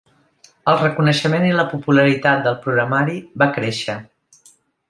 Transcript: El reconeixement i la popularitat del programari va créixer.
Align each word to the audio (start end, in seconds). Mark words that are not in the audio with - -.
El 0.71 0.77
reconeixement 0.83 1.45
i 1.49 1.51
la 1.59 1.67
popularitat 1.75 2.43
del 2.49 2.57
programari 2.65 3.17
va 3.43 3.53
créixer. 3.59 4.01